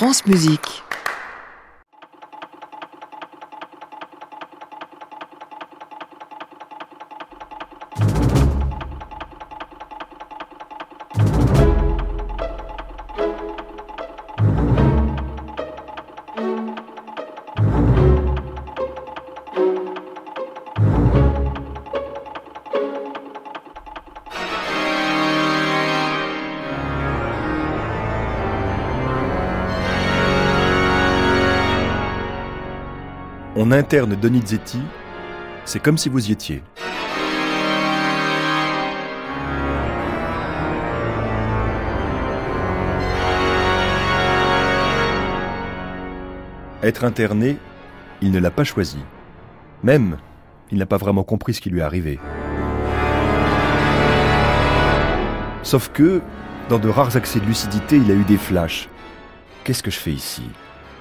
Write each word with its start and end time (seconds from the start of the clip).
France 0.00 0.24
Musique. 0.24 0.82
Interne 33.72 34.16
Donizetti, 34.16 34.80
c'est 35.64 35.80
comme 35.80 35.96
si 35.96 36.08
vous 36.08 36.28
y 36.28 36.32
étiez. 36.32 36.62
Être 46.82 47.04
interné, 47.04 47.58
il 48.20 48.32
ne 48.32 48.40
l'a 48.40 48.50
pas 48.50 48.64
choisi. 48.64 48.98
Même, 49.84 50.16
il 50.72 50.78
n'a 50.78 50.86
pas 50.86 50.96
vraiment 50.96 51.22
compris 51.22 51.54
ce 51.54 51.60
qui 51.60 51.70
lui 51.70 51.78
est 51.78 51.82
arrivé. 51.82 52.18
Sauf 55.62 55.90
que, 55.92 56.22
dans 56.68 56.78
de 56.78 56.88
rares 56.88 57.16
accès 57.16 57.38
de 57.38 57.44
lucidité, 57.44 57.98
il 57.98 58.10
a 58.10 58.14
eu 58.14 58.24
des 58.24 58.38
flashs. 58.38 58.88
Qu'est-ce 59.62 59.82
que 59.82 59.90
je 59.90 59.98
fais 59.98 60.12
ici? 60.12 60.42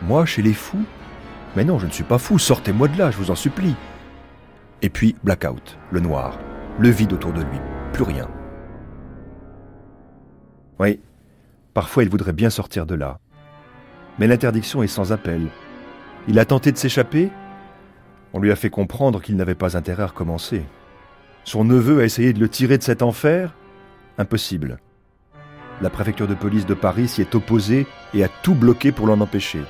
Moi, 0.01 0.25
chez 0.25 0.41
les 0.41 0.53
fous? 0.53 0.85
Mais 1.55 1.63
non, 1.63 1.79
je 1.79 1.87
ne 1.87 1.91
suis 1.91 2.03
pas 2.03 2.17
fou, 2.17 2.37
sortez-moi 2.37 2.87
de 2.87 2.97
là, 2.97 3.11
je 3.11 3.17
vous 3.17 3.31
en 3.31 3.35
supplie. 3.35 3.75
Et 4.81 4.89
puis, 4.89 5.15
blackout, 5.23 5.77
le 5.91 5.99
noir, 5.99 6.37
le 6.77 6.89
vide 6.89 7.13
autour 7.13 7.33
de 7.33 7.41
lui, 7.41 7.59
plus 7.91 8.03
rien. 8.03 8.29
Oui, 10.79 10.99
parfois 11.73 12.03
il 12.03 12.09
voudrait 12.09 12.33
bien 12.33 12.49
sortir 12.49 12.85
de 12.85 12.95
là. 12.95 13.19
Mais 14.17 14.27
l'interdiction 14.27 14.83
est 14.83 14.87
sans 14.87 15.11
appel. 15.11 15.47
Il 16.27 16.39
a 16.39 16.45
tenté 16.45 16.71
de 16.71 16.77
s'échapper 16.77 17.29
On 18.33 18.39
lui 18.39 18.51
a 18.51 18.55
fait 18.55 18.69
comprendre 18.69 19.21
qu'il 19.21 19.35
n'avait 19.35 19.55
pas 19.55 19.75
intérêt 19.75 20.03
à 20.03 20.07
recommencer. 20.07 20.63
Son 21.43 21.65
neveu 21.65 22.01
a 22.01 22.05
essayé 22.05 22.31
de 22.31 22.39
le 22.39 22.49
tirer 22.49 22.77
de 22.77 22.83
cet 22.83 23.01
enfer 23.01 23.55
Impossible. 24.17 24.79
La 25.81 25.89
préfecture 25.89 26.27
de 26.27 26.35
police 26.35 26.65
de 26.65 26.73
Paris 26.73 27.07
s'y 27.07 27.21
est 27.21 27.35
opposée 27.35 27.87
et 28.13 28.23
a 28.23 28.27
tout 28.27 28.53
bloqué 28.53 28.91
pour 28.91 29.07
l'en 29.07 29.21
empêcher. 29.21 29.61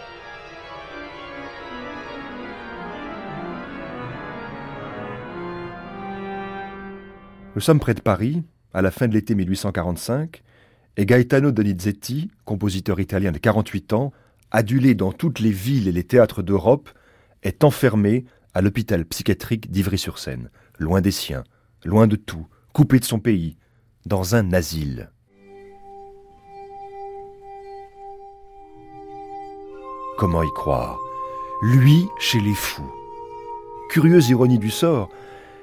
Nous 7.60 7.66
sommes 7.66 7.82
près 7.82 7.94
de 7.94 8.00
Paris, 8.00 8.42
à 8.74 8.82
la 8.82 8.90
fin 8.90 9.10
de 9.10 9.14
l'été 9.14 9.36
1845, 9.36 10.44
et 10.96 11.06
Gaetano 11.06 11.52
Donizetti, 11.52 12.32
compositeur 12.46 13.02
italien 13.02 13.34
de 13.34 13.38
48 13.38 13.92
ans, 13.92 14.14
adulé 14.50 14.96
dans 14.96 15.12
toutes 15.12 15.42
les 15.42 15.52
villes 15.52 15.90
et 15.90 15.92
les 15.92 16.06
théâtres 16.06 16.42
d'Europe, 16.42 16.90
est 17.44 17.66
enfermé 17.66 18.24
à 18.54 18.62
l'hôpital 18.62 19.04
psychiatrique 19.04 19.70
d'Ivry-sur-Seine, 19.70 20.50
loin 20.78 21.02
des 21.02 21.12
siens, 21.12 21.44
loin 21.84 22.08
de 22.08 22.16
tout, 22.16 22.48
coupé 22.72 22.98
de 22.98 23.04
son 23.04 23.20
pays, 23.20 23.58
dans 24.06 24.36
un 24.36 24.54
asile. 24.54 25.12
Comment 30.18 30.44
y 30.44 30.54
croire? 30.56 30.98
Lui 31.62 32.06
chez 32.22 32.40
les 32.40 32.56
fous. 32.56 32.90
Curieuse 33.90 34.30
ironie 34.30 34.60
du 34.60 34.70
sort, 34.70 35.10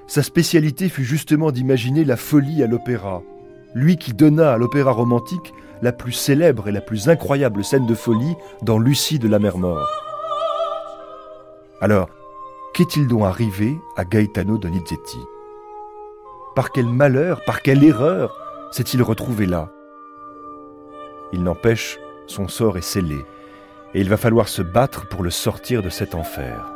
sa 0.06 0.22
spécialité 0.22 0.88
fut 0.88 1.04
justement 1.04 1.50
d'imaginer 1.50 2.04
la 2.04 2.16
folie 2.16 2.62
à 2.62 2.66
l'opéra. 2.66 3.22
Lui 3.74 3.96
qui 3.96 4.12
donna 4.12 4.52
à 4.52 4.56
l'opéra 4.56 4.92
romantique 4.92 5.52
la 5.82 5.92
plus 5.92 6.12
célèbre 6.12 6.68
et 6.68 6.72
la 6.72 6.80
plus 6.80 7.08
incroyable 7.08 7.64
scène 7.64 7.86
de 7.86 7.94
folie 7.94 8.34
dans 8.62 8.78
Lucie 8.78 9.18
de 9.18 9.28
la 9.28 9.38
mer 9.38 9.58
Mort. 9.58 9.86
Alors, 11.80 12.08
qu'est-il 12.72 13.06
donc 13.06 13.24
arrivé 13.24 13.76
à 13.96 14.04
Gaetano 14.04 14.56
Donizetti? 14.56 15.18
Par 16.54 16.70
quel 16.70 16.86
malheur, 16.86 17.42
par 17.44 17.60
quelle 17.60 17.84
erreur 17.84 18.34
s'est-il 18.70 19.02
retrouvé 19.02 19.44
là? 19.44 19.70
Il 21.32 21.42
n'empêche, 21.42 21.98
son 22.26 22.48
sort 22.48 22.78
est 22.78 22.82
scellé, 22.82 23.18
et 23.92 24.00
il 24.00 24.08
va 24.08 24.16
falloir 24.16 24.48
se 24.48 24.62
battre 24.62 25.06
pour 25.08 25.22
le 25.22 25.30
sortir 25.30 25.82
de 25.82 25.90
cet 25.90 26.14
enfer. 26.14 26.75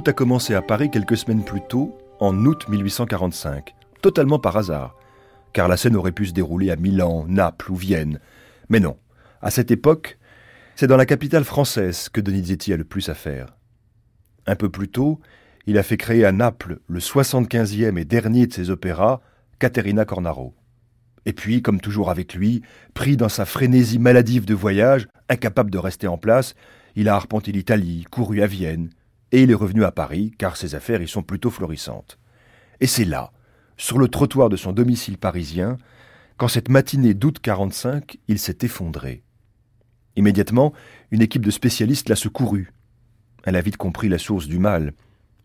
Tout 0.00 0.08
a 0.08 0.14
commencé 0.14 0.54
à 0.54 0.62
Paris 0.62 0.90
quelques 0.90 1.18
semaines 1.18 1.44
plus 1.44 1.60
tôt, 1.60 1.98
en 2.20 2.46
août 2.46 2.66
1845, 2.70 3.74
totalement 4.00 4.38
par 4.38 4.56
hasard, 4.56 4.96
car 5.52 5.68
la 5.68 5.76
scène 5.76 5.94
aurait 5.94 6.10
pu 6.10 6.24
se 6.24 6.32
dérouler 6.32 6.70
à 6.70 6.76
Milan, 6.76 7.26
Naples 7.28 7.70
ou 7.70 7.74
Vienne. 7.74 8.18
Mais 8.70 8.80
non, 8.80 8.96
à 9.42 9.50
cette 9.50 9.70
époque, 9.70 10.18
c'est 10.74 10.86
dans 10.86 10.96
la 10.96 11.04
capitale 11.04 11.44
française 11.44 12.08
que 12.08 12.22
Donizetti 12.22 12.72
a 12.72 12.78
le 12.78 12.84
plus 12.84 13.10
à 13.10 13.14
faire. 13.14 13.58
Un 14.46 14.56
peu 14.56 14.70
plus 14.70 14.88
tôt, 14.88 15.20
il 15.66 15.76
a 15.76 15.82
fait 15.82 15.98
créer 15.98 16.24
à 16.24 16.32
Naples 16.32 16.78
le 16.88 16.98
75e 16.98 17.98
et 17.98 18.06
dernier 18.06 18.46
de 18.46 18.54
ses 18.54 18.70
opéras, 18.70 19.20
Caterina 19.58 20.06
Cornaro. 20.06 20.54
Et 21.26 21.34
puis, 21.34 21.60
comme 21.60 21.78
toujours 21.82 22.08
avec 22.08 22.32
lui, 22.32 22.62
pris 22.94 23.18
dans 23.18 23.28
sa 23.28 23.44
frénésie 23.44 23.98
maladive 23.98 24.46
de 24.46 24.54
voyage, 24.54 25.08
incapable 25.28 25.70
de 25.70 25.76
rester 25.76 26.06
en 26.06 26.16
place, 26.16 26.54
il 26.96 27.06
a 27.10 27.14
arpenté 27.14 27.52
l'Italie, 27.52 28.06
couru 28.10 28.40
à 28.40 28.46
Vienne, 28.46 28.88
et 29.32 29.42
il 29.42 29.50
est 29.50 29.54
revenu 29.54 29.84
à 29.84 29.92
Paris, 29.92 30.32
car 30.38 30.56
ses 30.56 30.74
affaires 30.74 31.02
y 31.02 31.08
sont 31.08 31.22
plutôt 31.22 31.50
florissantes. 31.50 32.18
Et 32.80 32.86
c'est 32.86 33.04
là, 33.04 33.32
sur 33.76 33.98
le 33.98 34.08
trottoir 34.08 34.48
de 34.48 34.56
son 34.56 34.72
domicile 34.72 35.18
parisien, 35.18 35.78
qu'en 36.36 36.48
cette 36.48 36.68
matinée 36.68 37.14
d'août 37.14 37.38
45, 37.40 38.18
il 38.28 38.38
s'est 38.38 38.58
effondré. 38.62 39.22
Immédiatement, 40.16 40.72
une 41.10 41.22
équipe 41.22 41.44
de 41.44 41.50
spécialistes 41.50 42.08
l'a 42.08 42.16
secouru. 42.16 42.72
Elle 43.44 43.56
a 43.56 43.60
vite 43.60 43.76
compris 43.76 44.08
la 44.08 44.18
source 44.18 44.46
du 44.46 44.58
mal, 44.58 44.92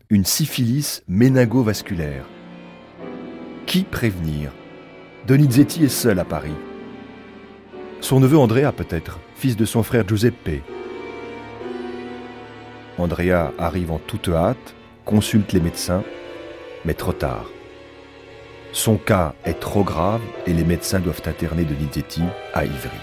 une 0.10 0.26
syphilis 0.26 1.04
méningo-vasculaire. 1.08 2.26
Qui 3.66 3.84
prévenir? 3.84 4.52
Donizetti 5.28 5.86
est 5.86 5.90
seul 5.90 6.20
à 6.20 6.26
Paris. 6.26 6.56
Son 8.02 8.20
neveu 8.20 8.38
Andrea 8.38 8.72
peut-être, 8.72 9.20
fils 9.36 9.56
de 9.56 9.66
son 9.66 9.82
frère 9.82 10.08
Giuseppe, 10.08 10.62
Andrea 12.98 13.52
arrive 13.60 13.92
en 13.92 14.00
toute 14.00 14.30
hâte, 14.30 14.74
consulte 15.04 15.52
les 15.52 15.60
médecins, 15.60 16.04
mais 16.86 16.94
trop 16.94 17.14
tard. 17.14 17.46
Son 18.72 18.98
cas 18.98 19.34
est 19.46 19.60
trop 19.60 19.84
grave 19.84 20.22
et 20.46 20.54
les 20.54 20.64
médecins 20.64 21.00
doivent 21.00 21.22
interner 21.26 21.64
Donizetti 21.64 22.24
à 22.54 22.66
Ivry. 22.66 22.98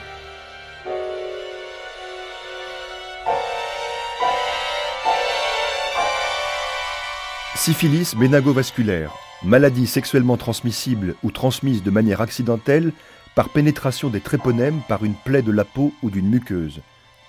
Syphilis 7.55 8.15
méningovasculaire, 8.17 9.13
maladie 9.45 9.87
sexuellement 9.87 10.37
transmissible 10.37 11.15
ou 11.23 11.31
transmise 11.31 11.83
de 11.83 11.91
manière 11.91 12.21
accidentelle 12.21 12.93
par 13.35 13.51
pénétration 13.51 14.09
des 14.09 14.21
tréponèmes 14.21 14.81
par 14.89 15.05
une 15.05 15.15
plaie 15.15 15.43
de 15.43 15.53
la 15.53 15.65
peau 15.65 15.93
ou 16.03 16.11
d'une 16.11 16.29
muqueuse. 16.29 16.81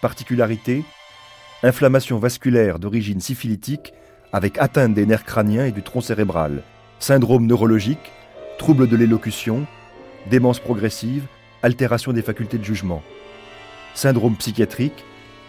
Particularité, 0.02 0.84
inflammation 1.64 2.20
vasculaire 2.20 2.78
d'origine 2.78 3.22
syphilitique 3.22 3.94
avec 4.34 4.58
atteinte 4.58 4.94
des 4.94 5.06
nerfs 5.06 5.24
crâniens 5.24 5.66
et 5.66 5.72
du 5.72 5.82
tronc 5.82 6.02
cérébral, 6.02 6.64
syndrome 7.00 7.46
neurologique, 7.46 8.12
trouble 8.58 8.88
de 8.88 8.98
l'élocution, 8.98 9.66
démence 10.30 10.60
progressive, 10.60 11.26
altération 11.62 12.12
des 12.12 12.22
facultés 12.22 12.58
de 12.58 12.64
jugement. 12.64 13.02
Syndrome 13.94 14.36
psychiatrique, 14.36 15.06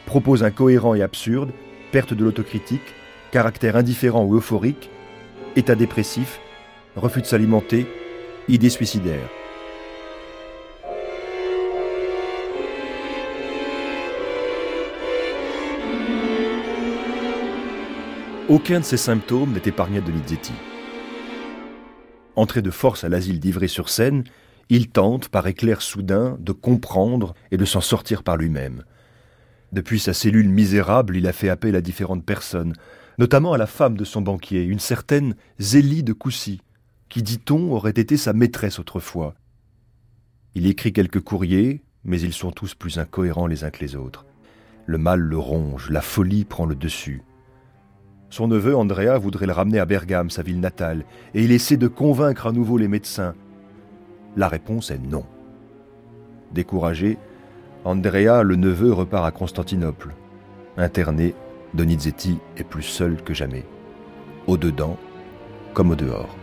propos 0.07 0.45
incohérents 0.45 0.95
et 0.95 1.03
absurdes, 1.03 1.53
perte 1.91 2.15
de 2.15 2.25
l'autocritique, 2.25 2.95
caractère 3.33 3.77
indifférent 3.77 4.25
ou 4.25 4.37
euphorique, 4.37 4.91
état 5.57 5.75
dépressif, 5.75 6.41
refus 6.95 7.23
de 7.23 7.27
s'alimenter, 7.27 7.87
idées 8.49 8.71
suicidaires. 8.71 9.31
Aucun 18.51 18.81
de 18.81 18.85
ces 18.85 18.99
symptômes 18.99 19.53
n'est 19.55 19.63
épargné 19.65 20.03
de 20.03 20.07
Donizetti. 20.07 20.53
Entré 22.37 22.61
de 22.61 22.71
force 22.71 23.03
à 23.03 23.09
l'asile 23.09 23.41
d'Ivry-sur-Seine, 23.41 24.25
il 24.69 24.91
tente, 24.91 25.31
par 25.31 25.47
éclair 25.47 25.81
soudain, 25.81 26.37
de 26.41 26.53
comprendre 26.53 27.33
et 27.51 27.57
de 27.57 27.65
s'en 27.65 27.81
sortir 27.81 28.23
par 28.23 28.37
lui-même. 28.37 28.85
Depuis 29.73 29.99
sa 29.99 30.13
cellule 30.13 30.51
misérable, 30.51 31.17
il 31.17 31.27
a 31.27 31.33
fait 31.33 31.49
appel 31.49 31.75
à 31.75 31.81
différentes 31.81 32.27
personnes, 32.27 32.75
notamment 33.19 33.55
à 33.55 33.59
la 33.59 33.67
femme 33.67 33.97
de 33.97 34.05
son 34.05 34.21
banquier, 34.21 34.63
une 34.63 34.79
certaine 34.79 35.37
Zélie 35.59 36.03
de 36.03 36.13
Coussy, 36.13 36.61
qui, 37.09 37.23
dit-on, 37.23 37.73
aurait 37.73 37.93
été 37.93 38.19
sa 38.19 38.35
maîtresse 38.35 38.79
autrefois. 38.79 39.37
Il 40.55 40.67
écrit 40.67 40.93
quelques 40.93 41.21
courriers, 41.21 41.83
mais 42.05 42.21
ils 42.21 42.35
sont 42.35 42.51
tous 42.51 42.75
plus 42.75 42.99
incohérents 42.99 43.47
les 43.47 43.65
uns 43.65 43.71
que 43.71 43.83
les 43.83 43.97
autres. 43.97 44.27
Le 44.85 44.99
mal 44.99 45.21
le 45.21 45.39
ronge, 45.39 45.89
la 45.89 46.03
folie 46.03 46.45
prend 46.45 46.67
le 46.67 46.75
dessus. 46.75 47.23
Son 48.35 48.49
neveu 48.49 48.77
Andrea 48.77 49.17
voudrait 49.17 49.47
le 49.47 49.53
ramener 49.53 49.79
à 49.79 49.85
Bergame, 49.85 50.29
sa 50.29 50.43
ville 50.43 50.59
natale, 50.59 51.05
et 51.35 51.45
il 51.45 51.53
essaie 51.53 51.77
de 51.77 51.87
convaincre 51.87 52.49
à 52.49 52.53
nouveau 52.53 52.79
les 52.79 52.89
médecins. 52.89 53.37
La 54.37 54.49
réponse 54.49 54.91
est 54.91 54.99
non. 54.99 55.25
Découragé, 56.51 57.17
Andrea, 57.85 58.43
le 58.43 58.57
neveu, 58.57 58.93
repart 58.93 59.25
à 59.25 59.31
Constantinople. 59.31 60.17
Interné, 60.77 61.33
Donizetti 61.75 62.39
est 62.57 62.65
plus 62.65 62.83
seul 62.83 63.23
que 63.23 63.35
jamais. 63.35 63.65
Au 64.49 64.57
dedans 64.57 64.97
comme 65.73 65.93
au 65.93 65.95
dehors. 65.95 66.35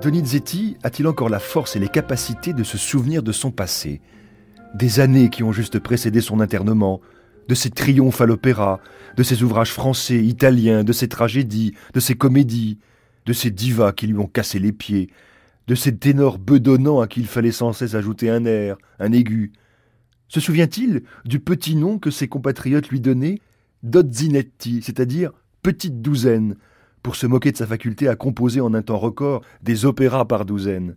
Donizetti 0.00 0.78
a-t-il 0.82 1.06
encore 1.06 1.28
la 1.28 1.38
force 1.38 1.76
et 1.76 1.78
les 1.78 1.88
capacités 1.88 2.54
de 2.54 2.64
se 2.64 2.78
souvenir 2.78 3.22
de 3.22 3.32
son 3.32 3.50
passé 3.50 4.00
Des 4.74 4.98
années 4.98 5.28
qui 5.28 5.42
ont 5.42 5.52
juste 5.52 5.78
précédé 5.78 6.22
son 6.22 6.40
internement, 6.40 7.02
de 7.48 7.54
ses 7.54 7.68
triomphes 7.68 8.22
à 8.22 8.26
l'opéra, 8.26 8.80
de 9.18 9.22
ses 9.22 9.42
ouvrages 9.42 9.72
français, 9.72 10.24
italiens, 10.24 10.84
de 10.84 10.92
ses 10.94 11.08
tragédies, 11.08 11.74
de 11.92 12.00
ses 12.00 12.14
comédies, 12.14 12.78
de 13.26 13.34
ses 13.34 13.50
divas 13.50 13.92
qui 13.92 14.06
lui 14.06 14.16
ont 14.16 14.26
cassé 14.26 14.58
les 14.58 14.72
pieds, 14.72 15.10
de 15.66 15.74
ces 15.74 15.94
ténors 15.94 16.38
bedonnants 16.38 17.02
à 17.02 17.06
qui 17.06 17.20
il 17.20 17.26
fallait 17.26 17.52
sans 17.52 17.74
cesse 17.74 17.94
ajouter 17.94 18.30
un 18.30 18.46
air, 18.46 18.78
un 19.00 19.12
aigu? 19.12 19.52
Se 20.28 20.40
souvient-il 20.40 21.02
du 21.26 21.40
petit 21.40 21.76
nom 21.76 21.98
que 21.98 22.10
ses 22.10 22.28
compatriotes 22.28 22.88
lui 22.88 23.00
donnaient? 23.00 23.38
Dozzinetti, 23.82 24.80
c'est-à-dire 24.80 25.32
petite 25.62 26.00
douzaine, 26.00 26.56
pour 27.02 27.16
se 27.16 27.26
moquer 27.26 27.52
de 27.52 27.56
sa 27.56 27.66
faculté 27.66 28.08
à 28.08 28.16
composer 28.16 28.60
en 28.60 28.74
un 28.74 28.82
temps 28.82 28.98
record 28.98 29.42
des 29.62 29.84
opéras 29.84 30.24
par 30.26 30.44
douzaine 30.44 30.96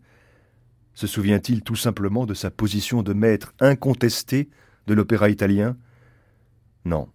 Se 0.93 1.07
souvient-il 1.07 1.61
tout 1.61 1.75
simplement 1.75 2.25
de 2.25 2.33
sa 2.33 2.51
position 2.51 3.03
de 3.03 3.13
maître 3.13 3.53
incontesté 3.59 4.49
de 4.87 4.93
l'opéra 4.93 5.29
italien? 5.29 5.77
Non. 6.85 7.09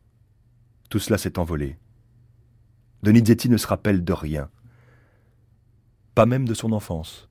Tout 0.89 0.99
cela 0.99 1.19
s'est 1.19 1.39
envolé. 1.39 1.77
Donizetti 3.03 3.49
ne 3.49 3.59
se 3.59 3.67
rappelle 3.67 4.05
de 4.05 4.13
rien. 4.13 4.49
Pas 6.15 6.27
même 6.27 6.49
de 6.49 6.55
son 6.55 6.73
enfance. 6.73 7.28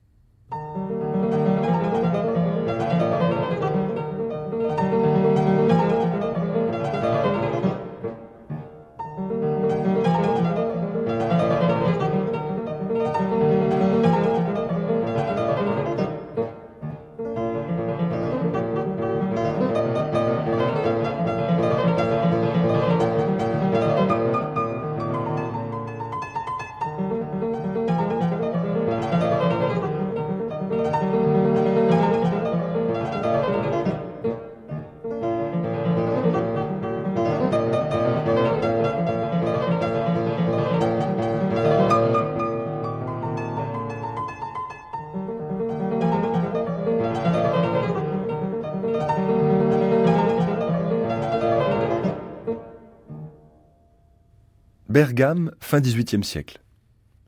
Bergame, 54.98 55.52
fin 55.60 55.80
XVIIIe 55.80 56.24
siècle. 56.24 56.60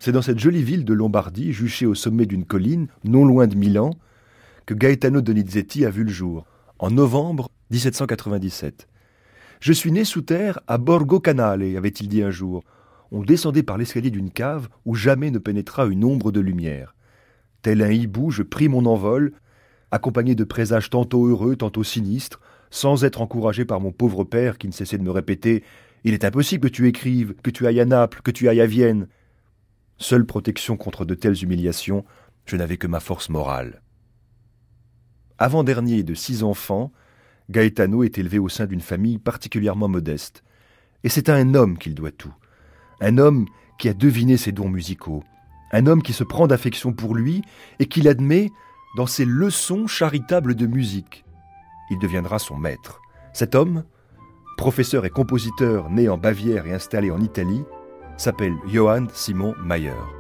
C'est 0.00 0.10
dans 0.10 0.22
cette 0.22 0.40
jolie 0.40 0.64
ville 0.64 0.84
de 0.84 0.92
Lombardie, 0.92 1.52
juchée 1.52 1.86
au 1.86 1.94
sommet 1.94 2.26
d'une 2.26 2.44
colline, 2.44 2.88
non 3.04 3.24
loin 3.24 3.46
de 3.46 3.54
Milan, 3.54 3.90
que 4.66 4.74
Gaetano 4.74 5.20
Donizetti 5.20 5.84
a 5.84 5.90
vu 5.90 6.02
le 6.02 6.10
jour, 6.10 6.46
en 6.80 6.90
novembre 6.90 7.48
1797. 7.70 8.88
Je 9.60 9.72
suis 9.72 9.92
né 9.92 10.04
sous 10.04 10.22
terre 10.22 10.58
à 10.66 10.78
Borgo 10.78 11.20
Canale, 11.20 11.62
avait-il 11.76 12.08
dit 12.08 12.24
un 12.24 12.32
jour. 12.32 12.64
On 13.12 13.22
descendait 13.22 13.62
par 13.62 13.78
l'escalier 13.78 14.10
d'une 14.10 14.32
cave 14.32 14.68
où 14.84 14.96
jamais 14.96 15.30
ne 15.30 15.38
pénétra 15.38 15.86
une 15.86 16.02
ombre 16.02 16.32
de 16.32 16.40
lumière. 16.40 16.96
Tel 17.62 17.82
un 17.82 17.92
hibou, 17.92 18.32
je 18.32 18.42
pris 18.42 18.66
mon 18.66 18.84
envol, 18.84 19.32
accompagné 19.92 20.34
de 20.34 20.42
présages 20.42 20.90
tantôt 20.90 21.28
heureux, 21.28 21.54
tantôt 21.54 21.84
sinistres, 21.84 22.40
sans 22.70 23.04
être 23.04 23.20
encouragé 23.20 23.64
par 23.64 23.78
mon 23.78 23.92
pauvre 23.92 24.24
père 24.24 24.58
qui 24.58 24.66
ne 24.66 24.72
cessait 24.72 24.98
de 24.98 25.04
me 25.04 25.12
répéter 25.12 25.62
il 26.04 26.14
est 26.14 26.24
impossible 26.24 26.68
que 26.68 26.74
tu 26.74 26.88
écrives, 26.88 27.34
que 27.42 27.50
tu 27.50 27.66
ailles 27.66 27.80
à 27.80 27.84
Naples, 27.84 28.20
que 28.22 28.30
tu 28.30 28.48
ailles 28.48 28.60
à 28.60 28.66
Vienne. 28.66 29.08
Seule 29.98 30.24
protection 30.24 30.76
contre 30.76 31.04
de 31.04 31.14
telles 31.14 31.42
humiliations, 31.42 32.04
je 32.46 32.56
n'avais 32.56 32.78
que 32.78 32.86
ma 32.86 33.00
force 33.00 33.28
morale. 33.28 33.82
Avant-dernier 35.38 36.02
de 36.02 36.14
six 36.14 36.42
enfants, 36.42 36.92
Gaetano 37.50 38.04
est 38.04 38.18
élevé 38.18 38.38
au 38.38 38.48
sein 38.48 38.66
d'une 38.66 38.80
famille 38.80 39.18
particulièrement 39.18 39.88
modeste. 39.88 40.44
Et 41.02 41.08
c'est 41.08 41.28
à 41.28 41.34
un 41.34 41.54
homme 41.54 41.78
qu'il 41.78 41.94
doit 41.94 42.12
tout. 42.12 42.34
Un 43.00 43.18
homme 43.18 43.46
qui 43.78 43.88
a 43.88 43.94
deviné 43.94 44.36
ses 44.36 44.52
dons 44.52 44.68
musicaux. 44.68 45.24
Un 45.72 45.86
homme 45.86 46.02
qui 46.02 46.12
se 46.12 46.24
prend 46.24 46.46
d'affection 46.46 46.92
pour 46.92 47.14
lui 47.14 47.42
et 47.78 47.86
qui 47.86 48.02
l'admet 48.02 48.50
dans 48.96 49.06
ses 49.06 49.24
leçons 49.24 49.86
charitables 49.86 50.54
de 50.54 50.66
musique. 50.66 51.24
Il 51.90 51.98
deviendra 51.98 52.38
son 52.38 52.56
maître. 52.56 53.00
Cet 53.32 53.54
homme, 53.54 53.84
professeur 54.60 55.06
et 55.06 55.10
compositeur 55.10 55.88
né 55.88 56.10
en 56.10 56.18
Bavière 56.18 56.66
et 56.66 56.74
installé 56.74 57.10
en 57.10 57.18
Italie, 57.22 57.64
s'appelle 58.18 58.52
Johann 58.68 59.08
Simon 59.10 59.54
Mayer. 59.64 60.19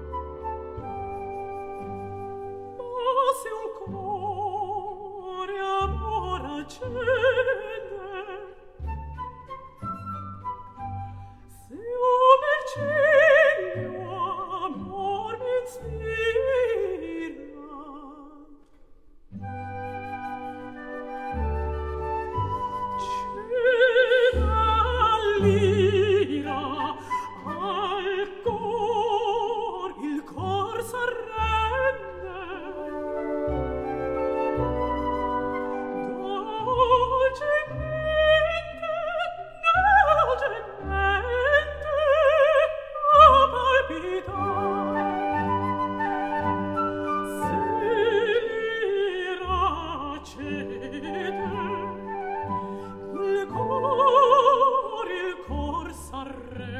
corre. 56.32 56.79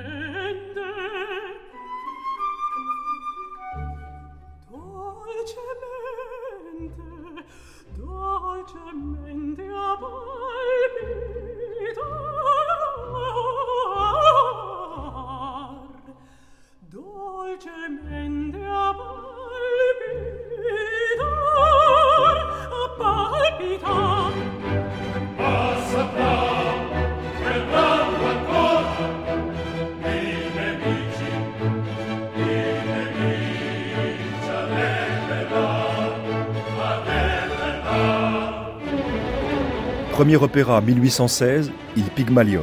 Premier 40.20 40.36
opéra 40.36 40.82
1816, 40.82 41.72
Il 41.96 42.04
Pygmalione. 42.10 42.62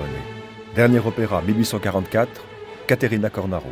Dernier 0.75 0.99
opéra 0.99 1.41
1844, 1.41 2.45
Caterina 2.85 3.31
Cornaro. 3.31 3.71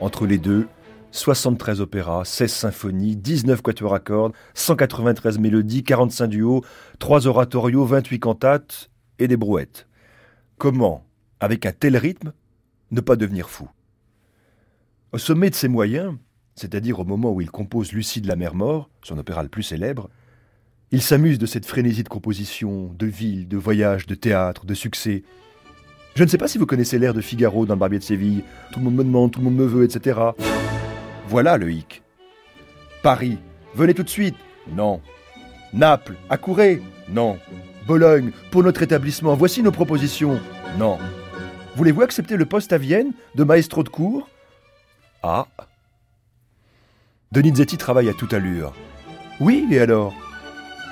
Entre 0.00 0.26
les 0.26 0.38
deux, 0.38 0.66
73 1.10 1.82
opéras, 1.82 2.24
16 2.24 2.50
symphonies, 2.50 3.14
19 3.14 3.60
quatuors 3.60 3.92
à 3.92 4.00
cordes, 4.00 4.32
193 4.54 5.38
mélodies, 5.38 5.84
45 5.84 6.26
duos, 6.28 6.64
3 7.00 7.26
oratorios, 7.26 7.84
28 7.84 8.18
cantates 8.18 8.90
et 9.18 9.28
des 9.28 9.36
brouettes. 9.36 9.86
Comment, 10.56 11.04
avec 11.38 11.66
un 11.66 11.72
tel 11.72 11.98
rythme, 11.98 12.32
ne 12.92 13.02
pas 13.02 13.16
devenir 13.16 13.50
fou? 13.50 13.68
Au 15.12 15.18
sommet 15.18 15.50
de 15.50 15.54
ses 15.54 15.68
moyens, 15.68 16.14
c'est-à-dire 16.54 16.98
au 16.98 17.04
moment 17.04 17.30
où 17.30 17.42
il 17.42 17.50
compose 17.50 17.92
Lucie 17.92 18.22
de 18.22 18.28
la 18.28 18.36
mer 18.36 18.54
mort, 18.54 18.88
son 19.02 19.18
opéra 19.18 19.42
le 19.42 19.50
plus 19.50 19.64
célèbre, 19.64 20.08
il 20.92 21.00
s'amuse 21.02 21.38
de 21.38 21.46
cette 21.46 21.66
frénésie 21.66 22.02
de 22.02 22.08
composition, 22.08 22.94
de 22.98 23.06
ville, 23.06 23.48
de 23.48 23.56
voyage, 23.56 24.06
de 24.06 24.14
théâtre, 24.14 24.66
de 24.66 24.74
succès. 24.74 25.24
Je 26.14 26.22
ne 26.22 26.28
sais 26.28 26.36
pas 26.36 26.48
si 26.48 26.58
vous 26.58 26.66
connaissez 26.66 26.98
l'air 26.98 27.14
de 27.14 27.22
Figaro 27.22 27.64
dans 27.64 27.74
le 27.74 27.80
Barbier 27.80 27.98
de 27.98 28.04
Séville. 28.04 28.44
Tout 28.70 28.78
le 28.80 28.84
monde 28.84 28.96
me 28.96 29.04
demande, 29.04 29.30
tout 29.32 29.40
le 29.40 29.50
monde 29.50 29.82
etc. 29.82 30.20
Voilà 31.28 31.56
le 31.56 31.72
hic. 31.72 32.02
Paris, 33.02 33.38
venez 33.74 33.94
tout 33.94 34.02
de 34.02 34.10
suite. 34.10 34.36
Non. 34.76 35.00
Naples, 35.72 36.16
accourez. 36.28 36.82
Non. 37.08 37.38
Bologne, 37.86 38.30
pour 38.50 38.62
notre 38.62 38.82
établissement, 38.82 39.34
voici 39.34 39.62
nos 39.62 39.72
propositions. 39.72 40.38
Non. 40.78 40.98
Voulez-vous 41.74 42.02
accepter 42.02 42.36
le 42.36 42.44
poste 42.44 42.74
à 42.74 42.78
Vienne 42.78 43.12
de 43.34 43.44
maestro 43.44 43.82
de 43.82 43.88
cour 43.88 44.28
Ah. 45.22 45.46
Donizetti 47.32 47.78
travaille 47.78 48.10
à 48.10 48.12
toute 48.12 48.34
allure. 48.34 48.74
Oui, 49.40 49.66
et 49.70 49.80
alors? 49.80 50.14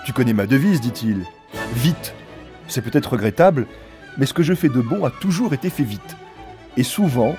Tu 0.05 0.13
connais 0.13 0.33
ma 0.33 0.47
devise, 0.47 0.81
dit-il. 0.81 1.25
Vite. 1.75 2.15
C'est 2.69 2.83
peut-être 2.83 3.13
regrettable, 3.13 3.67
mais 4.17 4.27
ce 4.27 4.35
que 4.35 4.43
je 4.43 4.55
fais 4.55 4.69
de 4.69 4.81
bon 4.81 5.05
a 5.05 5.11
toujours 5.11 5.55
été 5.55 5.71
fait 5.71 5.83
vite. 5.83 6.17
Et 6.77 6.83
souvent, 6.83 7.37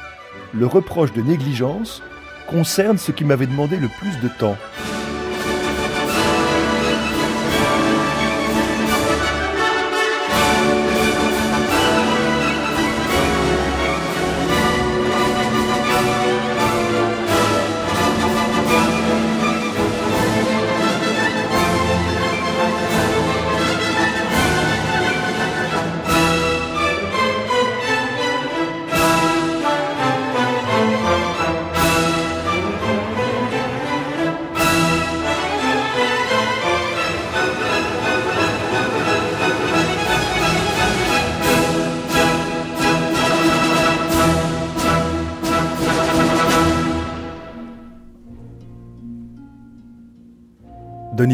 le 0.53 0.65
reproche 0.65 1.13
de 1.13 1.21
négligence 1.21 2.01
concerne 2.47 2.97
ce 2.97 3.11
qui 3.11 3.23
m'avait 3.23 3.47
demandé 3.47 3.77
le 3.77 3.87
plus 3.87 4.19
de 4.19 4.27
temps. 4.27 4.57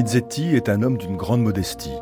Donizetti 0.07 0.55
est 0.55 0.69
un 0.69 0.83
homme 0.83 0.97
d'une 0.97 1.17
grande 1.17 1.41
modestie. 1.41 1.99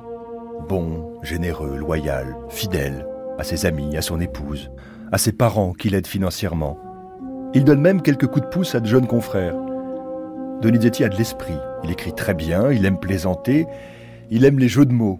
Bon, 0.70 1.18
généreux, 1.24 1.76
loyal, 1.76 2.38
fidèle 2.50 3.08
à 3.40 3.44
ses 3.44 3.66
amis, 3.66 3.98
à 3.98 4.04
son 4.04 4.20
épouse, 4.20 4.70
à 5.12 5.18
ses 5.18 5.32
parents 5.32 5.74
qui 5.74 5.90
l'aident 5.90 6.06
financièrement. 6.06 6.78
Il 7.56 7.64
donne 7.64 7.82
même 7.82 8.04
quelques 8.04 8.28
coups 8.28 8.46
de 8.46 8.52
pouce 8.52 8.76
à 8.76 8.80
de 8.80 8.86
jeunes 8.86 9.08
confrères. 9.08 9.56
Donizetti 10.62 11.04
a 11.04 11.10
de 11.10 11.16
l'esprit, 11.16 11.58
il 11.84 11.90
écrit 11.90 12.14
très 12.14 12.36
bien, 12.36 12.72
il 12.72 12.86
aime 12.86 13.00
plaisanter, 13.00 13.66
il 14.30 14.46
aime 14.46 14.60
les 14.60 14.70
jeux 14.70 14.86
de 14.86 14.94
mots. 14.94 15.20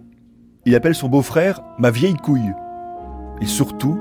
Il 0.64 0.76
appelle 0.76 0.94
son 0.94 1.08
beau-frère 1.08 1.64
ma 1.78 1.90
vieille 1.90 2.14
couille. 2.14 2.54
Et 3.40 3.46
surtout, 3.46 3.98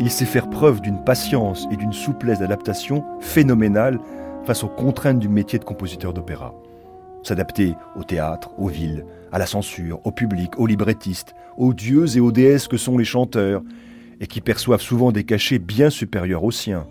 il 0.00 0.10
sait 0.10 0.24
faire 0.24 0.48
preuve 0.48 0.80
d'une 0.80 1.04
patience 1.04 1.68
et 1.70 1.76
d'une 1.76 1.92
souplesse 1.92 2.38
d'adaptation 2.38 3.04
phénoménale 3.20 4.00
face 4.44 4.64
aux 4.64 4.68
contraintes 4.68 5.18
du 5.18 5.28
métier 5.28 5.58
de 5.58 5.64
compositeur 5.64 6.14
d'opéra 6.14 6.54
s'adapter 7.26 7.74
au 7.96 8.04
théâtre, 8.04 8.50
aux 8.58 8.68
villes, 8.68 9.04
à 9.32 9.38
la 9.38 9.46
censure, 9.46 10.00
au 10.04 10.12
public, 10.12 10.58
aux 10.58 10.66
librettistes, 10.66 11.34
aux 11.56 11.74
dieux 11.74 12.16
et 12.16 12.20
aux 12.20 12.32
déesses 12.32 12.68
que 12.68 12.76
sont 12.76 12.96
les 12.96 13.04
chanteurs, 13.04 13.62
et 14.20 14.26
qui 14.26 14.40
perçoivent 14.40 14.80
souvent 14.80 15.12
des 15.12 15.24
cachets 15.24 15.58
bien 15.58 15.90
supérieurs 15.90 16.44
aux 16.44 16.50
siens. 16.50 16.86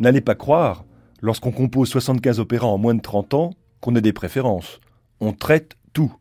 N'allez 0.00 0.20
pas 0.20 0.36
croire, 0.36 0.84
lorsqu'on 1.20 1.50
compose 1.50 1.88
75 1.88 2.38
opéras 2.38 2.68
en 2.68 2.78
moins 2.78 2.94
de 2.94 3.00
30 3.00 3.34
ans, 3.34 3.50
qu'on 3.80 3.96
ait 3.96 4.00
des 4.00 4.12
préférences. 4.12 4.80
On 5.20 5.32
traite 5.32 5.76
tout. 5.92 6.14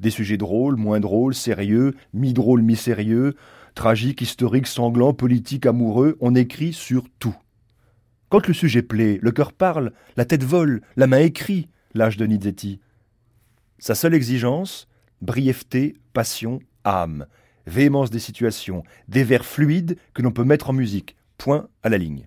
Des 0.00 0.10
sujets 0.10 0.36
drôles, 0.36 0.76
moins 0.76 0.98
drôles, 0.98 1.34
sérieux, 1.34 1.94
mi-drôles, 2.12 2.62
mi-sérieux, 2.62 3.36
tragiques, 3.76 4.22
historiques, 4.22 4.66
sanglants, 4.66 5.14
politiques, 5.14 5.66
amoureux, 5.66 6.16
on 6.20 6.34
écrit 6.34 6.72
sur 6.72 7.04
tout. 7.20 7.36
Quand 8.28 8.48
le 8.48 8.54
sujet 8.54 8.82
plaît, 8.82 9.18
le 9.22 9.30
cœur 9.30 9.52
parle, 9.52 9.92
la 10.16 10.24
tête 10.24 10.42
vole, 10.42 10.82
la 10.96 11.06
main 11.06 11.20
écrit, 11.20 11.68
l'âge 11.94 12.16
de 12.16 12.26
Nizetti. 12.26 12.80
Sa 13.78 13.94
seule 13.94 14.14
exigence, 14.14 14.88
brièveté, 15.20 15.96
passion, 16.12 16.58
âme. 16.84 17.26
véhémence 17.66 18.10
des 18.10 18.18
situations, 18.18 18.82
des 19.06 19.22
vers 19.22 19.44
fluides 19.44 19.96
que 20.14 20.22
l'on 20.22 20.32
peut 20.32 20.44
mettre 20.44 20.70
en 20.70 20.72
musique, 20.72 21.14
point 21.38 21.68
à 21.84 21.88
la 21.88 21.98
ligne. 21.98 22.26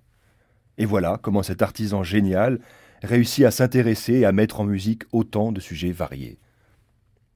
Et 0.78 0.84
voilà 0.84 1.18
comment 1.22 1.42
cet 1.42 1.62
artisan 1.62 2.02
génial 2.02 2.60
réussit 3.02 3.44
à 3.44 3.50
s'intéresser 3.50 4.14
et 4.14 4.24
à 4.24 4.32
mettre 4.32 4.60
en 4.60 4.64
musique 4.64 5.04
autant 5.12 5.52
de 5.52 5.60
sujets 5.60 5.92
variés. 5.92 6.38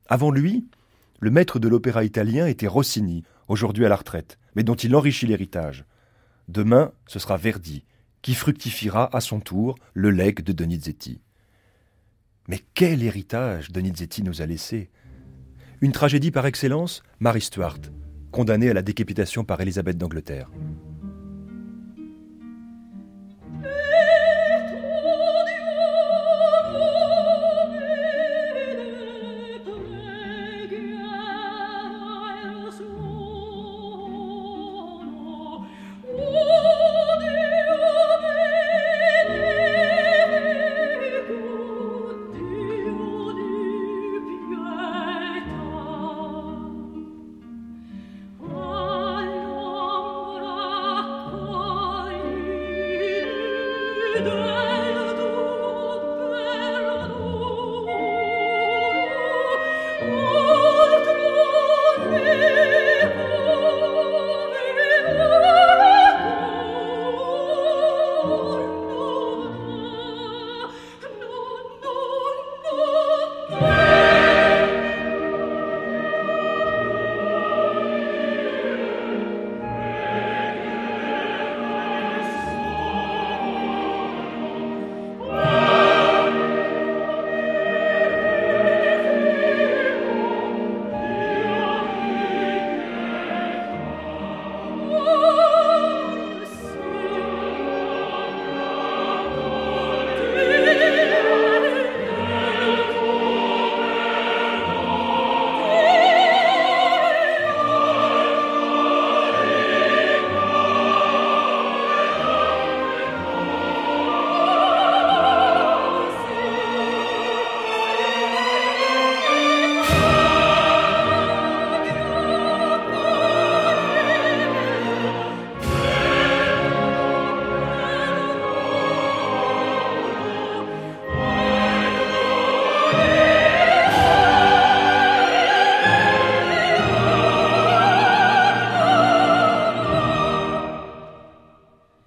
Avant 0.09 0.31
lui, 0.31 0.67
le 1.21 1.31
maître 1.31 1.59
de 1.59 1.69
l'opéra 1.69 2.05
italien 2.05 2.47
était 2.47 2.67
Rossini, 2.67 3.25
aujourd'hui 3.49 3.85
à 3.85 3.89
la 3.89 3.97
retraite, 3.97 4.39
mais 4.57 4.63
dont 4.63 4.75
il 4.75 4.95
enrichit 4.97 5.27
l'héritage. 5.27 5.85
Demain, 6.49 6.93
ce 7.07 7.19
sera 7.19 7.37
Verdi, 7.37 7.85
qui 8.23 8.35
fructifiera 8.35 9.15
à 9.15 9.21
son 9.21 9.41
tour 9.41 9.77
le 9.95 10.11
legs 10.11 10.43
de 10.43 10.53
Donizetti. 10.53 11.21
Mais 12.49 12.61
quel 12.75 13.03
héritage 13.03 13.71
Donizetti 13.71 14.23
nous 14.23 14.43
a 14.43 14.47
laissé 14.47 14.91
Une 15.81 15.93
tragédie 15.93 16.31
par 16.31 16.47
excellence, 16.47 17.03
Marie 17.21 17.41
Stuart, 17.41 17.79
condamnée 18.33 18.71
à 18.71 18.75
la 18.75 18.83
décapitation 18.83 19.45
par 19.45 19.61
Élisabeth 19.61 19.97
d'Angleterre. 19.97 20.51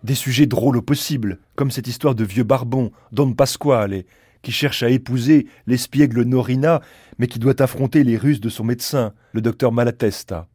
Des 0.03 0.15
sujets 0.15 0.47
drôles 0.47 0.75
au 0.75 0.81
possible, 0.81 1.39
comme 1.55 1.71
cette 1.71 1.87
histoire 1.87 2.13
de 2.13 2.25
vieux 2.25 2.43
barbon, 2.43 2.91
Don 3.13 3.31
Pasquale, 3.31 4.03
qui 4.41 4.51
cherche 4.51 4.83
à 4.83 4.89
épouser 4.89 5.47
l'espiègle 5.65 6.23
Norina, 6.23 6.81
mais 7.17 7.27
qui 7.27 7.39
doit 7.39 7.61
affronter 7.61 8.03
les 8.03 8.17
ruses 8.17 8.41
de 8.41 8.49
son 8.49 8.65
médecin, 8.65 9.13
le 9.31 9.41
docteur 9.41 9.71
Malatesta. 9.71 10.49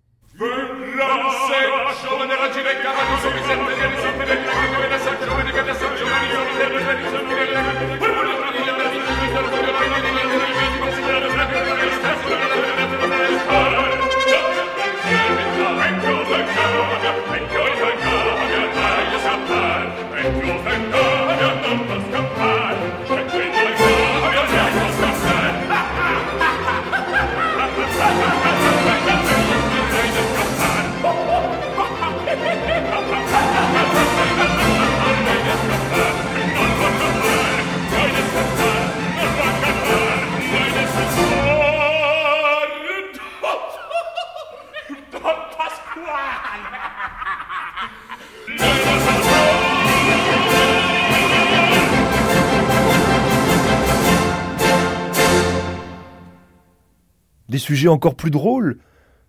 Des 57.59 57.65
sujets 57.65 57.89
encore 57.89 58.15
plus 58.15 58.31
drôles 58.31 58.79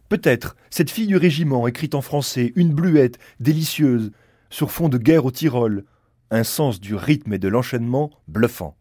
Peut-être 0.07 0.55
cette 0.69 0.91
fille 0.91 1.07
du 1.07 1.17
régiment 1.17 1.67
écrite 1.67 1.95
en 1.95 2.01
français, 2.01 2.53
une 2.55 2.75
bluette, 2.75 3.17
délicieuse, 3.39 4.11
sur 4.51 4.69
fond 4.69 4.87
de 4.87 4.99
guerre 4.99 5.25
au 5.25 5.31
Tyrol, 5.31 5.83
un 6.29 6.43
sens 6.43 6.79
du 6.79 6.93
rythme 6.93 7.33
et 7.33 7.39
de 7.39 7.47
l'enchaînement 7.47 8.11
bluffant. 8.27 8.77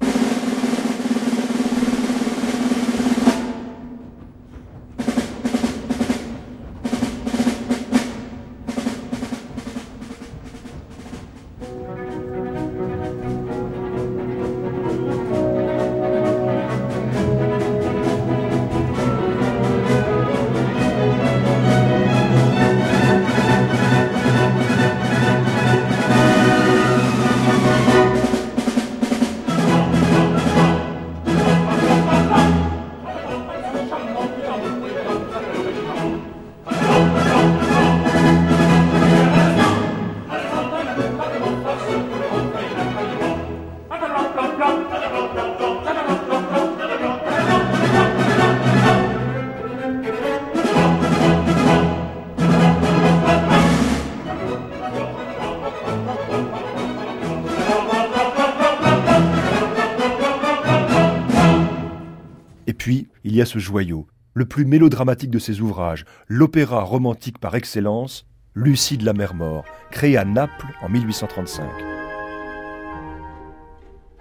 Ce 63.49 63.59
joyau, 63.59 64.07
le 64.35 64.45
plus 64.45 64.65
mélodramatique 64.65 65.31
de 65.31 65.39
ses 65.39 65.61
ouvrages, 65.61 66.05
l'opéra 66.29 66.83
romantique 66.83 67.39
par 67.39 67.57
excellence, 67.57 68.27
Lucie 68.55 68.99
de 68.99 69.05
la 69.05 69.13
mer 69.13 69.35
mort, 69.35 69.65
créé 69.91 70.17
à 70.17 70.25
Naples 70.25 70.67
en 70.83 70.89
1835. 70.89 71.65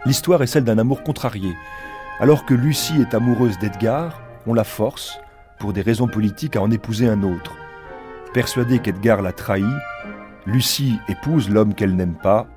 L'histoire 0.05 0.41
est 0.41 0.47
celle 0.47 0.63
d'un 0.63 0.77
amour 0.77 1.03
contrarié. 1.03 1.53
Alors 2.19 2.45
que 2.45 2.53
Lucie 2.53 3.01
est 3.01 3.13
amoureuse 3.13 3.57
d'Edgar, 3.59 4.21
on 4.45 4.53
la 4.53 4.63
force, 4.63 5.19
pour 5.59 5.73
des 5.73 5.81
raisons 5.81 6.07
politiques, 6.07 6.55
à 6.55 6.61
en 6.61 6.71
épouser 6.71 7.07
un 7.07 7.23
autre. 7.23 7.57
Persuadée 8.33 8.79
qu'Edgar 8.79 9.21
l'a 9.21 9.33
trahi, 9.33 9.65
Lucie 10.45 10.97
épouse 11.09 11.49
l'homme 11.49 11.73
qu'elle 11.73 11.95
n'aime 11.95 12.17
pas, 12.21 12.47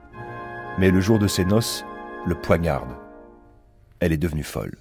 mais 0.78 0.90
le 0.90 1.00
jour 1.00 1.18
de 1.18 1.26
ses 1.26 1.44
noces, 1.44 1.84
le 2.26 2.34
poignarde. 2.34 2.94
Elle 3.98 4.12
est 4.12 4.18
devenue 4.18 4.44
folle. 4.44 4.76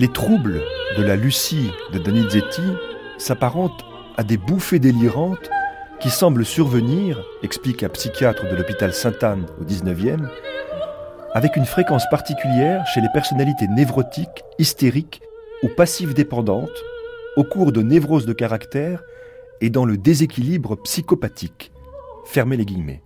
Les 0.00 0.08
troubles 0.08 0.62
de 0.96 1.02
la 1.02 1.14
Lucie 1.14 1.70
de 1.92 1.98
Donizetti 1.98 2.62
s'apparentent 3.18 3.84
à 4.16 4.22
des 4.22 4.38
bouffées 4.38 4.78
délirantes 4.78 5.50
qui 6.00 6.08
semblent 6.08 6.46
survenir, 6.46 7.22
explique 7.42 7.82
un 7.82 7.90
psychiatre 7.90 8.48
de 8.48 8.56
l'hôpital 8.56 8.94
Sainte-Anne 8.94 9.44
au 9.60 9.64
19e, 9.64 10.26
avec 11.34 11.54
une 11.54 11.66
fréquence 11.66 12.08
particulière 12.08 12.86
chez 12.86 13.02
les 13.02 13.10
personnalités 13.12 13.68
névrotiques, 13.68 14.42
hystériques 14.58 15.20
ou 15.62 15.68
passives 15.68 16.14
dépendantes, 16.14 16.82
au 17.36 17.44
cours 17.44 17.70
de 17.70 17.82
névroses 17.82 18.24
de 18.24 18.32
caractère 18.32 19.02
et 19.60 19.68
dans 19.68 19.84
le 19.84 19.98
déséquilibre 19.98 20.76
psychopathique. 20.76 21.72
Fermez 22.24 22.56
les 22.56 22.64
guillemets. 22.64 23.02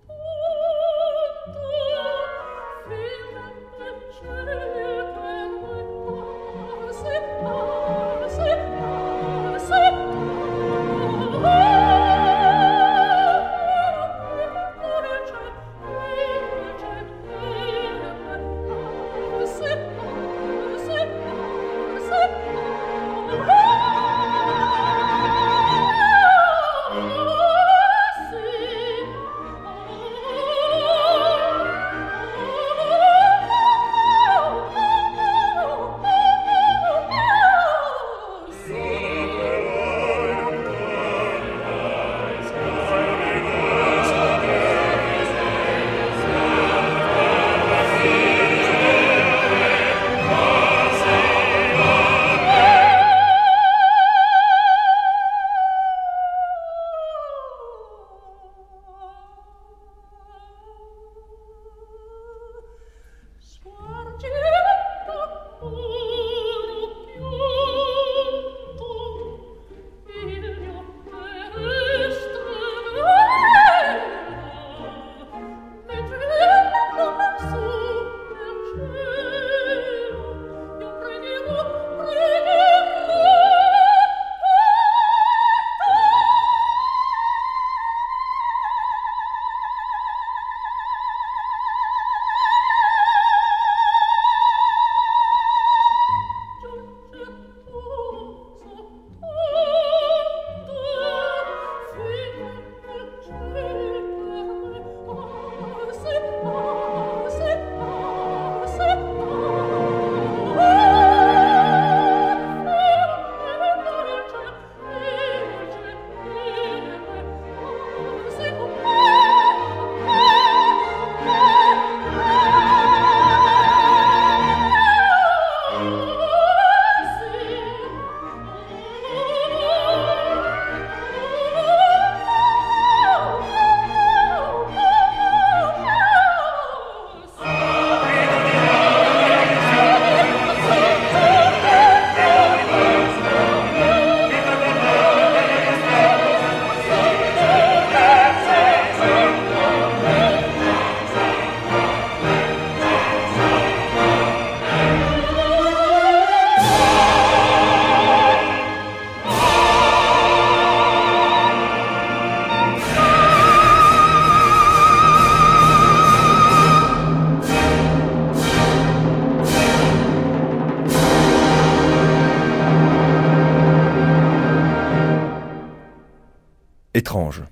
Étrange. 177.05 177.43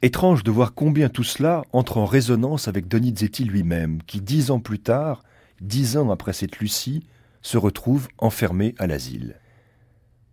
Étrange 0.00 0.44
de 0.44 0.52
voir 0.52 0.74
combien 0.74 1.08
tout 1.08 1.24
cela 1.24 1.64
entre 1.72 1.98
en 1.98 2.04
résonance 2.04 2.68
avec 2.68 2.86
Donizetti 2.86 3.42
lui-même, 3.42 4.00
qui 4.06 4.20
dix 4.20 4.52
ans 4.52 4.60
plus 4.60 4.78
tard, 4.78 5.24
dix 5.60 5.96
ans 5.96 6.08
après 6.12 6.32
cette 6.32 6.60
Lucie, 6.60 7.02
se 7.42 7.58
retrouve 7.58 8.06
enfermé 8.18 8.76
à 8.78 8.86
l'asile. 8.86 9.40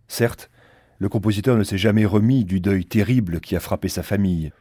Certes, 0.06 0.50
le 1.00 1.08
compositeur 1.08 1.56
ne 1.56 1.64
s'est 1.64 1.78
jamais 1.78 2.06
remis 2.06 2.44
du 2.44 2.60
deuil 2.60 2.84
terrible 2.84 3.40
qui 3.40 3.56
a 3.56 3.60
frappé 3.60 3.88
sa 3.88 4.04
famille. 4.04 4.52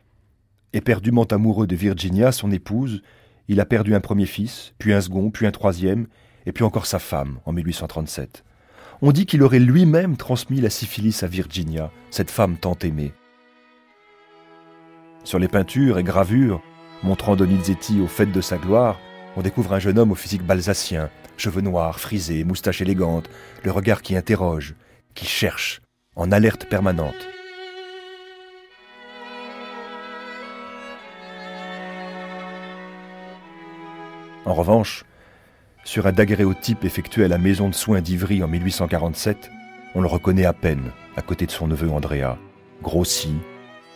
Éperdument 0.74 1.26
amoureux 1.26 1.68
de 1.68 1.76
Virginia, 1.76 2.32
son 2.32 2.52
épouse, 2.52 3.04
il 3.48 3.60
a 3.60 3.66
perdu 3.66 3.94
un 3.94 4.02
premier 4.02 4.26
fils, 4.26 4.74
puis 4.80 4.92
un 4.92 5.02
second, 5.02 5.30
puis 5.30 5.46
un 5.46 5.52
troisième, 5.52 6.08
et 6.48 6.52
puis 6.52 6.64
encore 6.64 6.88
sa 6.88 6.98
femme 6.98 7.38
en 7.46 7.54
1837. 7.54 8.44
On 9.04 9.12
dit 9.12 9.28
qu'il 9.28 9.44
aurait 9.44 9.60
lui-même 9.60 10.18
transmis 10.18 10.62
la 10.62 10.72
syphilis 10.72 11.22
à 11.22 11.28
Virginia, 11.28 11.92
cette 12.10 12.32
femme 12.32 12.58
tant 12.58 12.76
aimée. 12.82 13.14
Sur 15.24 15.38
les 15.40 15.48
peintures 15.48 16.00
et 16.00 16.04
gravures 16.04 16.62
montrant 17.04 17.36
Donizetti 17.36 18.02
au 18.02 18.08
fait 18.08 18.26
de 18.26 18.42
sa 18.42 18.58
gloire, 18.58 19.00
on 19.36 19.42
découvre 19.42 19.74
un 19.74 19.80
jeune 19.80 19.98
homme 19.98 20.12
au 20.12 20.16
physique 20.16 20.44
balsacien, 20.44 21.10
cheveux 21.38 21.62
noirs, 21.62 22.00
frisés, 22.00 22.44
moustache 22.44 22.82
élégante, 22.82 23.30
le 23.64 23.72
regard 23.72 24.02
qui 24.02 24.16
interroge, 24.16 24.76
qui 25.14 25.26
cherche, 25.26 25.82
en 26.16 26.32
alerte 26.32 26.66
permanente. 26.66 27.28
En 34.46 34.54
revanche, 34.54 35.06
sur 35.84 36.08
un 36.08 36.12
daguerréotype 36.12 36.84
effectué 36.84 37.26
à 37.26 37.28
la 37.28 37.38
maison 37.38 37.70
de 37.70 37.76
soins 37.76 38.02
d'Ivry 38.02 38.44
en 38.44 38.48
1847, 38.48 39.50
on 39.94 40.02
le 40.02 40.08
reconnaît 40.08 40.46
à 40.46 40.54
peine 40.54 40.92
à 41.16 41.22
côté 41.22 41.46
de 41.46 41.52
son 41.52 41.68
neveu 41.68 41.90
Andrea, 41.90 42.38
grossi, 42.82 43.36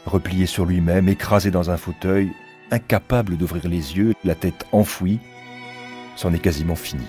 replié 0.06 0.46
sur 0.46 0.66
lui-même, 0.66 1.10
écrasé 1.10 1.52
dans 1.52 1.72
un 1.72 1.78
fauteuil, 1.78 2.32
incapable 2.72 3.38
d'ouvrir 3.38 3.68
les 3.68 3.98
yeux, 3.98 4.14
la 4.24 4.36
tête 4.36 4.66
enfouie, 4.72 5.20
c'en 6.16 6.34
est 6.34 6.40
quasiment 6.40 6.76
fini. 6.76 7.06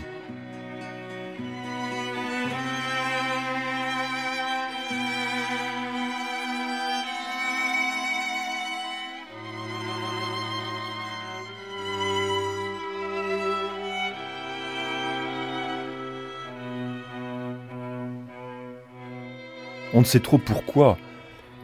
On 19.95 20.01
ne 20.01 20.05
sait 20.05 20.21
trop 20.21 20.37
pourquoi 20.37 20.99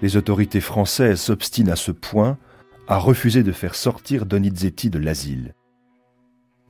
les 0.02 0.16
autorités 0.16 0.60
françaises 0.60 1.20
s'obstinent 1.20 1.70
à 1.70 1.76
ce 1.76 1.92
point 1.92 2.36
à 2.88 2.98
refuser 2.98 3.44
de 3.44 3.52
faire 3.52 3.76
sortir 3.76 4.26
Donizetti 4.26 4.90
de 4.90 4.98
l'asile. 4.98 5.54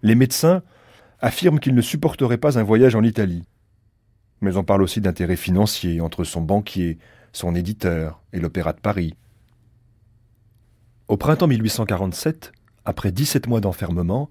Les 0.03 0.14
médecins 0.14 0.62
affirment 1.21 1.59
qu'ils 1.59 1.75
ne 1.75 1.81
supporteraient 1.81 2.37
pas 2.37 2.59
un 2.59 2.62
voyage 2.62 2.95
en 2.95 3.03
Italie. 3.03 3.45
Mais 4.42 4.57
on 4.57 4.64
parle 4.64 4.83
aussi 4.83 5.01
d'intérêts 5.01 5.37
financiers 5.37 6.01
entre 6.01 6.25
son 6.25 6.42
banquier, 6.42 6.99
son 7.33 7.55
éditeur 7.55 8.21
et 8.35 8.40
l'Opéra 8.40 8.75
de 8.75 8.81
Paris. 8.81 9.14
Au 11.09 11.16
printemps 11.16 11.47
1847, 11.47 12.53
après 12.85 13.12
17 13.12 13.47
mois 13.47 13.61
d'enfermement, 13.61 14.31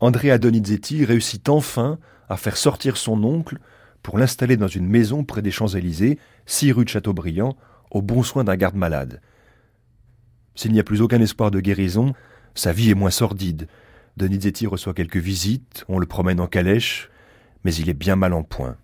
Andrea 0.00 0.38
Donizetti 0.38 1.04
réussit 1.06 1.48
enfin 1.48 1.98
à 2.28 2.36
faire 2.36 2.56
sortir 2.56 2.98
son 2.98 3.24
oncle 3.24 3.58
pour 4.02 4.18
l'installer 4.18 4.56
dans 4.56 4.68
une 4.68 4.86
maison 4.86 5.24
près 5.24 5.42
des 5.42 5.50
Champs-Élysées, 5.50 6.18
6 6.44 6.72
rue 6.72 6.84
de 6.84 6.90
Chateaubriand, 6.90 7.56
au 7.90 8.02
bon 8.02 8.22
soin 8.22 8.44
d'un 8.44 8.56
garde-malade. 8.56 9.20
S'il 10.54 10.72
n'y 10.72 10.80
a 10.80 10.84
plus 10.84 11.02
aucun 11.02 11.20
espoir 11.20 11.50
de 11.50 11.60
guérison, 11.60 12.14
sa 12.54 12.72
vie 12.72 12.90
est 12.90 12.94
moins 12.94 13.10
sordide. 13.10 13.68
Donizetti 14.16 14.66
reçoit 14.66 14.94
quelques 14.94 15.18
visites, 15.18 15.84
on 15.88 15.98
le 15.98 16.06
promène 16.06 16.40
en 16.40 16.46
calèche, 16.46 17.10
mais 17.64 17.74
il 17.74 17.90
est 17.90 17.94
bien 17.94 18.16
mal 18.16 18.32
en 18.32 18.42
point. 18.42 18.76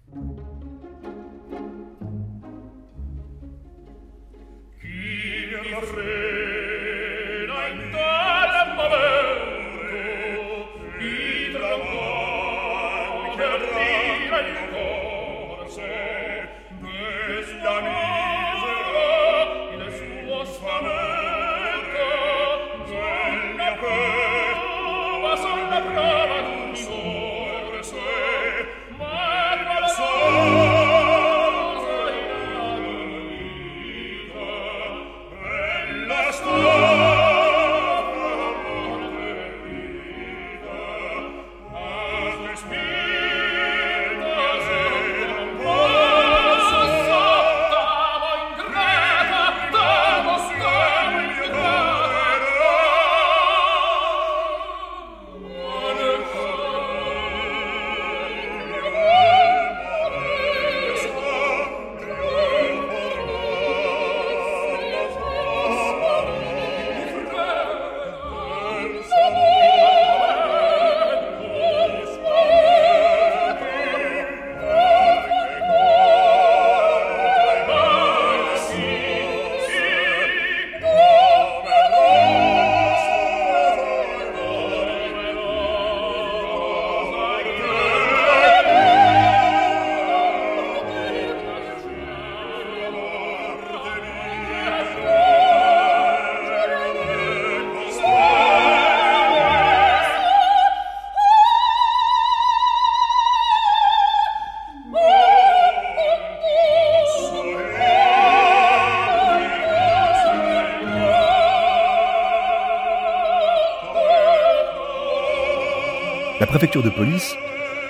La 116.42 116.48
préfecture 116.48 116.82
de 116.82 116.90
police, 116.90 117.36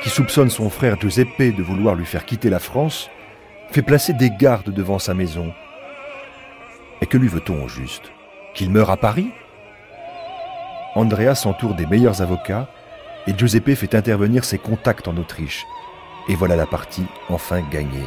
qui 0.02 0.10
soupçonne 0.10 0.50
son 0.50 0.68
frère 0.68 1.00
Giuseppe 1.00 1.56
de 1.56 1.62
vouloir 1.62 1.94
lui 1.94 2.04
faire 2.04 2.26
quitter 2.26 2.50
la 2.50 2.58
France, 2.58 3.08
fait 3.70 3.80
placer 3.80 4.12
des 4.12 4.28
gardes 4.28 4.68
devant 4.68 4.98
sa 4.98 5.14
maison. 5.14 5.54
Et 7.00 7.06
que 7.06 7.16
lui 7.16 7.28
veut-on 7.28 7.64
au 7.64 7.68
juste? 7.68 8.12
Qu'il 8.52 8.68
meure 8.68 8.90
à 8.90 8.98
Paris? 8.98 9.30
Andrea 10.94 11.34
s'entoure 11.34 11.74
des 11.74 11.86
meilleurs 11.86 12.20
avocats 12.20 12.68
et 13.26 13.32
Giuseppe 13.34 13.74
fait 13.74 13.94
intervenir 13.94 14.44
ses 14.44 14.58
contacts 14.58 15.08
en 15.08 15.16
Autriche. 15.16 15.64
Et 16.28 16.34
voilà 16.34 16.54
la 16.54 16.66
partie 16.66 17.06
enfin 17.30 17.62
gagnée. 17.70 18.04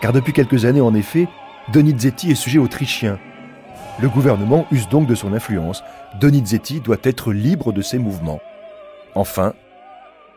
Car 0.00 0.14
depuis 0.14 0.32
quelques 0.32 0.64
années, 0.64 0.80
en 0.80 0.94
effet, 0.94 1.28
Donizetti 1.74 2.30
est 2.30 2.34
sujet 2.34 2.58
autrichien. 2.58 3.18
Le 3.98 4.08
gouvernement 4.08 4.66
use 4.70 4.88
donc 4.88 5.06
de 5.06 5.14
son 5.14 5.34
influence. 5.34 5.84
Donizetti 6.18 6.80
doit 6.80 6.96
être 7.02 7.30
libre 7.30 7.74
de 7.74 7.82
ses 7.82 7.98
mouvements. 7.98 8.40
Enfin, 9.14 9.52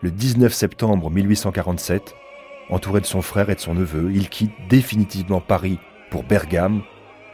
le 0.02 0.12
19 0.12 0.54
septembre 0.54 1.12
1847, 1.12 2.16
entouré 2.70 3.02
de 3.02 3.06
son 3.06 3.22
frère 3.22 3.50
et 3.50 3.56
de 3.56 3.60
son 3.60 3.74
neveu, 3.74 4.12
il 4.14 4.30
quitte 4.30 4.54
définitivement 4.70 5.42
Paris 5.42 5.78
pour 6.10 6.24
Bergame, 6.24 6.82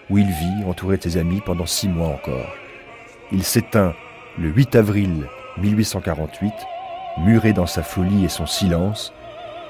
où 0.10 0.18
il 0.18 0.28
vit 0.28 0.64
entouré 0.68 0.98
de 0.98 1.04
ses 1.04 1.18
amis 1.18 1.42
pendant 1.46 1.68
six 1.68 1.88
mois 1.88 2.08
encore. 2.08 2.54
Il 3.32 3.44
s'éteint 3.44 3.94
le 4.40 4.50
8 4.50 4.76
avril 4.76 5.28
1848, 5.58 6.54
muré 7.20 7.54
dans 7.54 7.68
sa 7.68 7.84
folie 7.84 8.26
et 8.26 8.30
son 8.30 8.48
silence, 8.48 9.14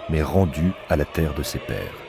mais 0.10 0.22
rendu 0.22 0.72
à 0.90 0.96
la 0.96 1.06
terre 1.06 1.34
de 1.34 1.44
ses 1.44 1.60
pères. 1.60 2.05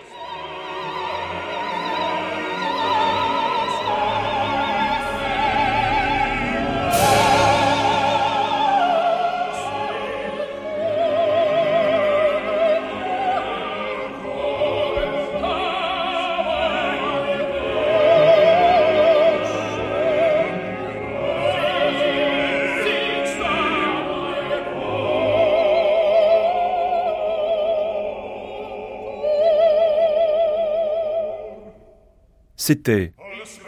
C'était 32.67 33.13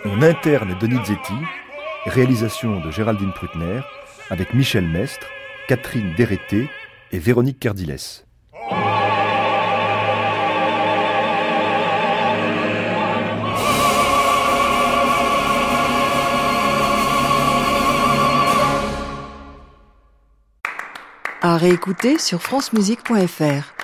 On 0.04 0.22
interne 0.22 0.76
Donizetti, 0.80 1.32
réalisation 2.06 2.80
de 2.80 2.90
Géraldine 2.90 3.32
Prutner, 3.32 3.78
avec 4.28 4.54
Michel 4.54 4.88
Mestre, 4.88 5.28
Catherine 5.68 6.16
Dérété 6.16 6.68
et 7.12 7.20
Véronique 7.20 7.60
Cardiles. 7.60 7.94
À 21.40 21.56
réécouter 21.56 22.18
sur 22.18 22.42
francemusique.fr. 22.42 23.77